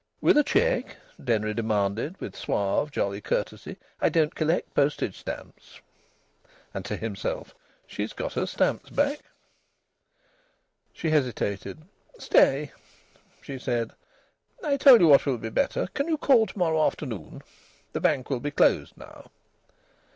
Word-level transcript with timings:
"With 0.19 0.35
a 0.35 0.43
cheque?" 0.43 0.97
Denry 1.23 1.53
demanded, 1.53 2.19
with 2.19 2.35
suave, 2.35 2.89
jolly 2.89 3.21
courtesy. 3.21 3.77
"I 4.01 4.09
don't 4.09 4.33
collect 4.33 4.73
postage 4.73 5.15
stamps." 5.19 5.79
(And 6.73 6.83
to 6.85 6.95
himself: 6.97 7.53
"She's 7.85 8.11
got 8.11 8.33
her 8.33 8.47
stamps 8.47 8.89
back.") 8.89 9.19
She 10.91 11.11
hesitated. 11.11 11.83
"Stay!" 12.17 12.71
she 13.43 13.59
said. 13.59 13.91
"I'll 14.63 14.79
tell 14.79 14.99
you 14.99 15.07
what 15.07 15.27
will 15.27 15.37
be 15.37 15.49
better. 15.51 15.85
Can 15.93 16.07
you 16.07 16.17
call 16.17 16.47
to 16.47 16.57
morrow 16.57 16.81
afternoon? 16.87 17.43
The 17.93 18.01
bank 18.01 18.31
will 18.31 18.39
be 18.39 18.49
closed 18.49 18.97
now." 18.97 19.29